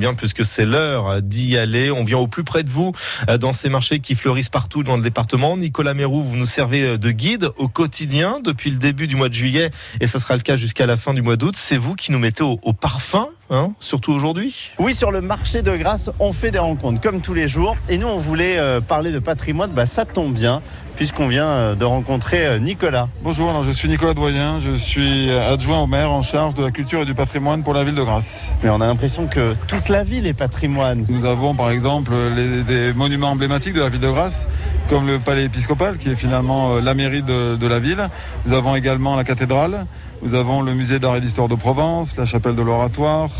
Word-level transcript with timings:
bien 0.00 0.14
puisque 0.14 0.44
c'est 0.44 0.64
l'heure 0.64 1.22
d'y 1.22 1.56
aller. 1.56 1.90
On 1.90 2.04
vient 2.04 2.18
au 2.18 2.26
plus 2.26 2.44
près 2.44 2.64
de 2.64 2.70
vous 2.70 2.92
dans 3.38 3.52
ces 3.52 3.68
marchés 3.68 4.00
qui 4.00 4.14
fleurissent 4.14 4.48
partout 4.48 4.82
dans 4.82 4.96
le 4.96 5.02
département. 5.02 5.56
Nicolas 5.56 5.94
Mérou, 5.94 6.22
vous 6.22 6.36
nous 6.36 6.46
servez 6.46 6.98
de 6.98 7.10
guide 7.10 7.50
au 7.56 7.68
quotidien 7.68 8.40
depuis 8.42 8.70
le 8.70 8.76
début 8.76 9.06
du 9.06 9.16
mois 9.16 9.28
de 9.28 9.34
juillet 9.34 9.70
et 10.00 10.06
ça 10.06 10.18
sera 10.18 10.34
le 10.34 10.42
cas 10.42 10.56
jusqu'à 10.56 10.86
la 10.86 10.96
fin 10.96 11.14
du 11.14 11.22
mois 11.22 11.36
d'août. 11.36 11.54
C'est 11.56 11.76
vous 11.76 11.94
qui 11.94 12.10
nous 12.10 12.18
mettez 12.18 12.42
au, 12.42 12.72
parfum 12.72 13.28
Hein, 13.52 13.72
surtout 13.80 14.12
aujourd'hui 14.12 14.70
Oui, 14.78 14.94
sur 14.94 15.10
le 15.10 15.20
marché 15.20 15.62
de 15.62 15.76
Grasse, 15.76 16.12
on 16.20 16.32
fait 16.32 16.52
des 16.52 16.60
rencontres 16.60 17.00
comme 17.00 17.20
tous 17.20 17.34
les 17.34 17.48
jours. 17.48 17.76
Et 17.88 17.98
nous, 17.98 18.06
on 18.06 18.18
voulait 18.18 18.58
euh, 18.58 18.80
parler 18.80 19.10
de 19.10 19.18
patrimoine. 19.18 19.72
Bah, 19.72 19.86
ça 19.86 20.04
tombe 20.04 20.32
bien 20.32 20.62
puisqu'on 21.00 21.28
vient 21.28 21.46
euh, 21.46 21.74
de 21.74 21.84
rencontrer 21.86 22.44
euh, 22.44 22.58
Nicolas. 22.58 23.08
Bonjour, 23.22 23.62
je 23.62 23.70
suis 23.70 23.88
Nicolas 23.88 24.12
Doyen, 24.12 24.58
je 24.58 24.72
suis 24.72 25.32
adjoint 25.32 25.78
au 25.78 25.86
maire 25.86 26.12
en 26.12 26.20
charge 26.20 26.52
de 26.52 26.62
la 26.62 26.70
culture 26.70 27.00
et 27.00 27.04
du 27.06 27.14
patrimoine 27.14 27.62
pour 27.62 27.72
la 27.72 27.84
ville 27.84 27.94
de 27.94 28.02
Grasse. 28.02 28.44
Mais 28.62 28.68
on 28.68 28.82
a 28.82 28.86
l'impression 28.86 29.26
que 29.26 29.54
toute 29.66 29.88
la 29.88 30.04
ville 30.04 30.26
est 30.26 30.34
patrimoine. 30.34 31.06
Nous 31.08 31.24
avons 31.24 31.54
par 31.54 31.70
exemple 31.70 32.12
des 32.68 32.92
monuments 32.92 33.30
emblématiques 33.30 33.72
de 33.72 33.80
la 33.80 33.88
ville 33.88 34.00
de 34.00 34.10
Grasse, 34.10 34.46
comme 34.90 35.06
le 35.06 35.18
palais 35.18 35.46
épiscopal, 35.46 35.96
qui 35.96 36.10
est 36.10 36.14
finalement 36.14 36.74
euh, 36.74 36.80
la 36.82 36.92
mairie 36.92 37.22
de, 37.22 37.56
de 37.56 37.66
la 37.66 37.78
ville. 37.78 38.10
Nous 38.44 38.52
avons 38.52 38.76
également 38.76 39.16
la 39.16 39.24
cathédrale, 39.24 39.86
nous 40.20 40.34
avons 40.34 40.60
le 40.60 40.74
musée 40.74 40.98
d'art 40.98 41.16
et 41.16 41.22
d'histoire 41.22 41.48
de 41.48 41.54
Provence, 41.54 42.14
la 42.18 42.26
chapelle 42.26 42.56
de 42.56 42.62
l'oratoire, 42.62 43.30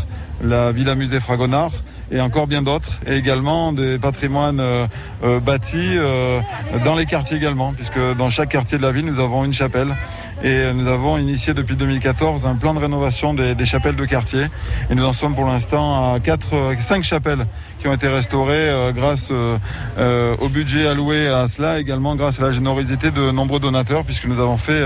la 0.43 0.71
Villa 0.71 0.95
Musée 0.95 1.19
Fragonard 1.19 1.71
et 2.11 2.19
encore 2.19 2.47
bien 2.47 2.61
d'autres, 2.61 2.99
et 3.07 3.15
également 3.15 3.71
des 3.71 3.97
patrimoines 3.97 4.59
euh, 4.59 4.85
euh, 5.23 5.39
bâtis 5.39 5.77
euh, 5.79 6.41
dans 6.83 6.95
les 6.95 7.05
quartiers 7.05 7.37
également, 7.37 7.73
puisque 7.73 7.99
dans 8.17 8.29
chaque 8.29 8.49
quartier 8.49 8.77
de 8.77 8.83
la 8.83 8.91
ville, 8.91 9.05
nous 9.05 9.19
avons 9.19 9.45
une 9.45 9.53
chapelle. 9.53 9.95
Et 10.43 10.73
nous 10.73 10.87
avons 10.87 11.19
initié 11.19 11.53
depuis 11.53 11.75
2014 11.75 12.47
un 12.47 12.55
plan 12.55 12.73
de 12.73 12.79
rénovation 12.79 13.35
des, 13.35 13.55
chapelles 13.63 13.95
de 13.95 14.05
quartier. 14.05 14.47
Et 14.89 14.95
nous 14.95 15.05
en 15.05 15.13
sommes 15.13 15.35
pour 15.35 15.45
l'instant 15.45 16.15
à 16.15 16.19
4, 16.19 16.73
5 16.79 17.03
chapelles 17.03 17.45
qui 17.77 17.87
ont 17.87 17.93
été 17.93 18.07
restaurées 18.07 18.91
grâce 18.95 19.31
au 19.31 20.49
budget 20.49 20.87
alloué 20.87 21.27
à 21.27 21.45
cela, 21.45 21.79
également 21.79 22.15
grâce 22.15 22.39
à 22.39 22.43
la 22.43 22.51
générosité 22.51 23.11
de 23.11 23.29
nombreux 23.29 23.59
donateurs, 23.59 24.03
puisque 24.03 24.25
nous 24.25 24.39
avons 24.39 24.57
fait 24.57 24.81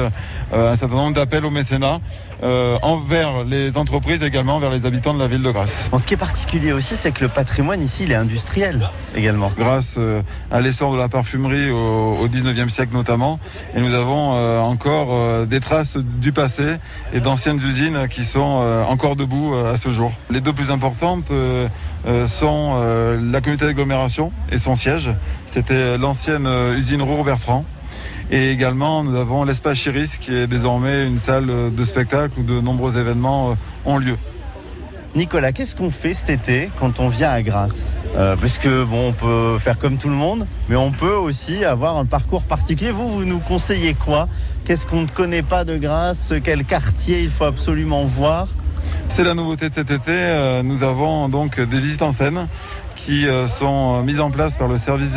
un 0.51 0.75
certain 0.75 0.95
nombre 0.95 1.15
d'appels 1.15 1.45
au 1.45 1.51
mécénat 1.51 1.99
envers 2.81 3.45
les 3.45 3.77
entreprises, 3.77 4.23
également 4.23 4.59
vers 4.59 4.71
les 4.71 4.85
habitants 4.85 5.13
de 5.13 5.19
la 5.19 5.27
ville 5.27 5.41
de 5.41 5.51
Grasse. 5.51 5.73
ce 5.97 6.05
qui 6.05 6.15
est 6.15 6.17
particulier 6.17 6.73
aussi, 6.73 6.97
c'est 6.97 7.13
le 7.19 7.27
patrimoine 7.27 7.81
ici, 7.81 8.03
il 8.03 8.11
est 8.11 8.15
industriel 8.15 8.89
également. 9.15 9.51
Grâce 9.57 9.95
euh, 9.97 10.21
à 10.51 10.61
l'essor 10.61 10.93
de 10.93 10.97
la 10.97 11.09
parfumerie 11.09 11.71
au, 11.71 12.27
19e 12.27 12.69
siècle 12.69 12.93
notamment, 12.93 13.39
et 13.75 13.81
nous 13.81 13.93
avons 13.93 14.33
euh, 14.33 14.59
encore 14.59 15.09
euh, 15.11 15.45
des 15.45 15.59
traces 15.59 15.97
du 15.97 16.31
passé 16.31 16.75
et 17.13 17.19
d'anciennes 17.19 17.57
usines 17.57 18.07
qui 18.09 18.25
sont 18.25 18.83
encore 18.87 19.15
debout 19.15 19.53
à 19.55 19.77
ce 19.77 19.89
jour. 19.89 20.11
Les 20.29 20.41
deux 20.41 20.53
plus 20.53 20.71
importantes 20.71 21.31
sont 22.25 22.73
la 23.21 23.41
communauté 23.41 23.65
d'agglomération 23.65 24.31
et 24.51 24.57
son 24.57 24.75
siège. 24.75 25.09
C'était 25.45 25.97
l'ancienne 25.97 26.47
usine 26.75 27.01
Roux 27.01 27.23
Bertrand. 27.23 27.65
Et 28.31 28.49
également, 28.51 29.03
nous 29.03 29.15
avons 29.15 29.43
l'espace 29.43 29.77
Chiris, 29.77 30.17
qui 30.19 30.33
est 30.33 30.47
désormais 30.47 31.07
une 31.07 31.19
salle 31.19 31.73
de 31.73 31.83
spectacle 31.83 32.39
où 32.39 32.43
de 32.43 32.59
nombreux 32.59 32.97
événements 32.97 33.55
ont 33.85 33.97
lieu. 33.97 34.17
Nicolas, 35.15 35.53
qu'est-ce 35.53 35.75
qu'on 35.75 35.91
fait 35.91 36.13
cet 36.13 36.29
été 36.29 36.69
quand 36.77 36.99
on 36.99 37.07
vient 37.07 37.29
à 37.29 37.41
Grasse 37.41 37.95
euh, 38.17 38.35
Parce 38.35 38.57
que 38.57 38.83
bon, 38.83 39.07
on 39.09 39.13
peut 39.13 39.57
faire 39.59 39.79
comme 39.79 39.97
tout 39.97 40.09
le 40.09 40.15
monde, 40.15 40.45
mais 40.67 40.75
on 40.75 40.91
peut 40.91 41.15
aussi 41.15 41.63
avoir 41.63 41.95
un 41.95 42.03
parcours 42.03 42.43
particulier. 42.43 42.91
Vous, 42.91 43.07
vous 43.07 43.23
nous 43.23 43.39
conseillez 43.39 43.93
quoi? 43.93 44.27
Qu'est-ce 44.65 44.85
qu'on 44.85 45.03
ne 45.03 45.07
connaît 45.07 45.41
pas 45.41 45.63
de 45.63 45.77
Grasse? 45.77 46.33
Quel 46.43 46.65
quartier 46.65 47.21
il 47.21 47.29
faut 47.29 47.45
absolument 47.45 48.03
voir? 48.03 48.49
C'est 49.07 49.23
la 49.23 49.33
nouveauté 49.35 49.69
de 49.69 49.73
cet 49.73 49.89
été. 49.89 50.11
Euh, 50.11 50.63
nous 50.63 50.83
avons 50.83 51.29
donc 51.29 51.61
des 51.61 51.79
visites 51.79 52.01
en 52.01 52.11
scène 52.11 52.49
qui 52.97 53.25
euh, 53.25 53.47
sont 53.47 54.03
mises 54.03 54.19
en 54.19 54.31
place 54.31 54.57
par 54.57 54.67
le 54.67 54.77
service 54.77 55.15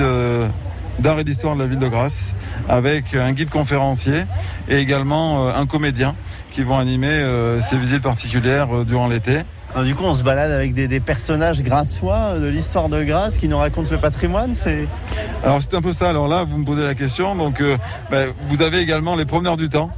d'art 1.00 1.18
et 1.18 1.24
d'histoire 1.24 1.56
de 1.56 1.60
la 1.62 1.66
ville 1.66 1.80
de 1.80 1.88
Grasse 1.88 2.34
avec 2.68 3.16
un 3.16 3.32
guide 3.32 3.50
conférencier 3.50 4.26
et 4.68 4.76
également 4.76 5.48
un 5.48 5.66
comédien 5.66 6.14
qui 6.52 6.62
vont 6.62 6.78
animer 6.78 7.24
ces 7.68 7.76
visites 7.78 8.02
particulières 8.02 8.84
durant 8.84 9.08
l'été 9.08 9.42
du 9.84 9.94
coup, 9.94 10.04
on 10.04 10.14
se 10.14 10.22
balade 10.22 10.50
avec 10.50 10.74
des, 10.74 11.00
personnages 11.00 11.62
grassois 11.62 12.38
de 12.38 12.46
l'histoire 12.46 12.88
de 12.88 13.02
Grasse 13.02 13.38
qui 13.38 13.48
nous 13.48 13.58
racontent 13.58 13.90
le 13.90 13.98
patrimoine. 13.98 14.54
C'est 14.54 14.86
alors 15.44 15.60
c'est 15.62 15.74
un 15.74 15.82
peu 15.82 15.92
ça. 15.92 16.08
Alors 16.08 16.28
là, 16.28 16.44
vous 16.44 16.58
me 16.58 16.64
posez 16.64 16.84
la 16.84 16.94
question. 16.94 17.36
Donc, 17.36 17.60
euh, 17.60 17.76
ben, 18.10 18.30
vous 18.48 18.62
avez 18.62 18.78
également 18.78 19.14
les 19.14 19.24
promeneurs 19.24 19.56
du 19.56 19.68
temps. 19.68 19.90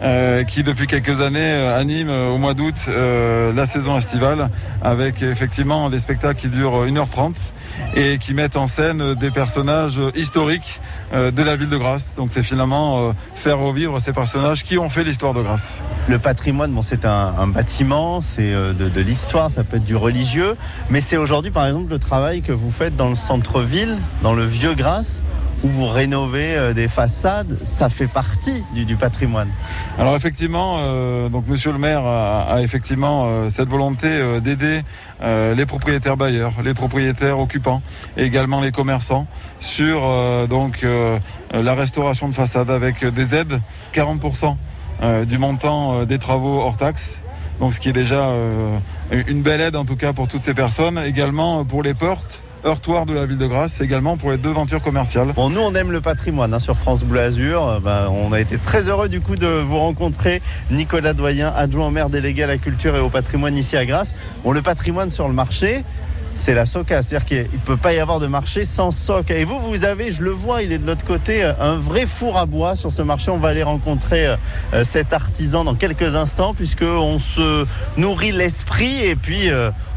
Euh, 0.00 0.44
qui 0.44 0.62
depuis 0.62 0.86
quelques 0.86 1.20
années 1.20 1.40
euh, 1.40 1.76
anime 1.76 2.08
au 2.08 2.38
mois 2.38 2.54
d'août 2.54 2.74
la 2.86 3.66
saison 3.66 3.98
estivale 3.98 4.48
avec 4.80 5.22
effectivement 5.22 5.90
des 5.90 5.98
spectacles 5.98 6.40
qui 6.40 6.48
durent 6.48 6.86
1h30 6.86 7.34
et 7.96 8.18
qui 8.18 8.34
mettent 8.34 8.56
en 8.56 8.66
scène 8.66 9.14
des 9.14 9.30
personnages 9.30 10.00
historiques 10.14 10.80
euh, 11.12 11.30
de 11.30 11.42
la 11.42 11.56
ville 11.56 11.68
de 11.68 11.76
Grasse. 11.76 12.08
Donc 12.16 12.30
c'est 12.30 12.42
finalement 12.42 13.08
euh, 13.08 13.12
faire 13.34 13.58
revivre 13.58 14.00
ces 14.00 14.12
personnages 14.12 14.62
qui 14.62 14.78
ont 14.78 14.88
fait 14.88 15.04
l'histoire 15.04 15.34
de 15.34 15.42
Grasse. 15.42 15.82
Le 16.08 16.18
patrimoine, 16.18 16.72
bon, 16.72 16.82
c'est 16.82 17.04
un, 17.04 17.46
bâtiment, 17.46 18.20
c'est 18.20 18.52
euh, 18.52 18.72
de, 18.72 19.00
l'histoire, 19.00 19.50
ça 19.50 19.64
peut 19.64 19.76
être 19.76 19.84
du 19.84 19.96
religieux, 19.96 20.56
mais 20.90 21.00
c'est 21.00 21.16
aujourd'hui 21.16 21.50
par 21.50 21.66
exemple 21.66 21.90
le 21.90 21.98
travail 21.98 22.42
que 22.42 22.52
vous 22.52 22.70
faites 22.70 22.96
dans 22.96 23.08
le 23.08 23.14
centre-ville, 23.14 23.96
dans 24.22 24.34
le 24.34 24.44
vieux 24.44 24.74
Grasse 24.74 25.22
où 25.64 25.68
vous 25.68 25.86
rénovez 25.86 26.56
euh, 26.56 26.72
des 26.72 26.88
façades, 26.88 27.58
ça 27.62 27.88
fait 27.88 28.06
partie 28.06 28.62
du, 28.74 28.96
patrimoine. 28.96 29.48
Alors 29.98 30.16
effectivement, 30.16 30.78
euh, 30.80 31.28
donc 31.28 31.46
Monsieur 31.46 31.72
le 31.72 31.78
Maire 31.78 32.04
a, 32.04 32.60
effectivement 32.62 33.26
euh, 33.26 33.50
cette 33.50 33.68
volonté 33.68 34.40
d'aider 34.40 34.82
les 35.20 35.66
propriétaires 35.66 36.16
bailleurs, 36.16 36.62
les 36.64 36.74
propriétaires 36.74 37.38
occupants 37.38 37.82
et 38.16 38.22
également 38.22 38.60
les 38.60 38.70
commerçants 38.70 39.26
sur 39.58 40.00
donc 40.48 40.86
la 41.52 41.74
restauration 41.74 42.28
de 42.28 42.34
façades 42.34 42.70
avec 42.70 43.04
des 43.04 43.34
aides, 43.34 43.60
40% 43.92 44.56
du 45.26 45.38
montant 45.38 46.04
des 46.04 46.18
travaux 46.18 46.60
hors 46.60 46.76
taxes. 46.76 47.16
Donc 47.58 47.74
ce 47.74 47.80
qui 47.80 47.88
est 47.88 47.92
déjà 47.92 48.30
une 49.10 49.42
belle 49.42 49.60
aide 49.60 49.74
en 49.74 49.84
tout 49.84 49.96
cas 49.96 50.12
pour 50.12 50.28
toutes 50.28 50.44
ces 50.44 50.54
personnes. 50.54 50.98
Également 50.98 51.64
pour 51.64 51.82
les 51.82 51.94
portes 51.94 52.40
heurtoir 52.64 53.06
de 53.06 53.14
la 53.14 53.26
ville 53.26 53.38
de 53.38 53.46
Grasse, 53.46 53.80
également 53.80 54.16
pour 54.16 54.30
les 54.30 54.38
deux 54.38 54.50
ventures 54.50 54.82
commerciales. 54.82 55.32
Bon, 55.32 55.50
nous 55.50 55.60
on 55.60 55.74
aime 55.74 55.92
le 55.92 56.00
patrimoine 56.00 56.52
hein, 56.54 56.60
sur 56.60 56.76
France 56.76 57.04
Bleu 57.04 57.20
Azur. 57.20 57.66
Euh, 57.66 57.80
bah, 57.80 58.08
on 58.10 58.32
a 58.32 58.40
été 58.40 58.58
très 58.58 58.88
heureux 58.88 59.08
du 59.08 59.20
coup 59.20 59.36
de 59.36 59.46
vous 59.46 59.78
rencontrer, 59.78 60.42
Nicolas 60.70 61.12
Doyen, 61.12 61.52
adjoint 61.54 61.88
au 61.88 61.90
maire 61.90 62.10
délégué 62.10 62.42
à 62.42 62.46
la 62.46 62.58
culture 62.58 62.96
et 62.96 63.00
au 63.00 63.08
patrimoine 63.08 63.56
ici 63.56 63.76
à 63.76 63.86
Grasse. 63.86 64.14
Bon, 64.44 64.52
le 64.52 64.62
patrimoine 64.62 65.10
sur 65.10 65.28
le 65.28 65.34
marché, 65.34 65.84
c'est 66.38 66.54
la 66.54 66.64
soca. 66.64 67.02
C'est-à-dire 67.02 67.26
qu'il 67.26 67.42
ne 67.42 67.64
peut 67.64 67.76
pas 67.76 67.92
y 67.92 67.98
avoir 67.98 68.20
de 68.20 68.26
marché 68.26 68.64
sans 68.64 68.90
soca. 68.90 69.34
Et 69.34 69.44
vous, 69.44 69.58
vous 69.58 69.84
avez, 69.84 70.12
je 70.12 70.22
le 70.22 70.30
vois, 70.30 70.62
il 70.62 70.72
est 70.72 70.78
de 70.78 70.86
l'autre 70.86 71.04
côté, 71.04 71.44
euh, 71.44 71.52
un 71.60 71.76
vrai 71.76 72.06
four 72.06 72.38
à 72.38 72.46
bois 72.46 72.76
sur 72.76 72.92
ce 72.92 73.02
marché. 73.02 73.30
On 73.30 73.38
va 73.38 73.48
aller 73.48 73.62
rencontrer 73.62 74.26
euh, 74.26 74.84
cet 74.84 75.12
artisan 75.12 75.64
dans 75.64 75.74
quelques 75.74 76.14
instants, 76.14 76.54
puisqu'on 76.54 77.18
se 77.18 77.66
nourrit 77.96 78.32
l'esprit 78.32 79.04
et 79.04 79.16
puis 79.16 79.50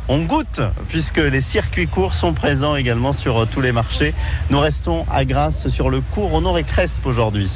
on 0.08 0.20
goûte 0.24 0.62
puisque 0.90 1.18
les 1.18 1.42
circuits 1.42 1.88
courts 1.88 2.16
sont 2.16 2.34
présents 2.34 2.76
également 2.76 3.14
sur 3.14 3.38
euh, 3.38 3.48
tous 3.50 3.62
les 3.62 3.72
marchés. 3.72 4.14
Nous 4.50 4.60
restons 4.60 5.06
à 5.10 5.26
Grasse 5.26 5.70
sur 5.70 5.90
le 5.90 6.02
cours 6.02 6.34
Honoré 6.34 6.64
Crespe 6.64 7.06
aujourd'hui. 7.06 7.48